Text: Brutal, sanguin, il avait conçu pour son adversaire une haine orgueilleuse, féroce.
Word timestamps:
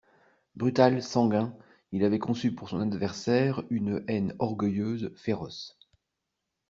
Brutal, 0.55 1.03
sanguin, 1.03 1.53
il 1.91 2.03
avait 2.03 2.17
conçu 2.17 2.55
pour 2.55 2.69
son 2.69 2.79
adversaire 2.79 3.61
une 3.69 4.03
haine 4.07 4.35
orgueilleuse, 4.39 5.13
féroce. 5.15 5.77